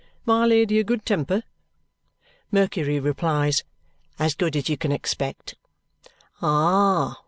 My 0.25 0.47
Lady 0.47 0.79
a 0.79 0.83
good 0.83 1.05
temper?" 1.05 1.43
Mercury 2.51 2.99
replies, 2.99 3.63
"As 4.17 4.33
good 4.33 4.55
as 4.55 4.67
you 4.67 4.75
can 4.75 4.91
expect." 4.91 5.53
"Ah!" 6.41 7.19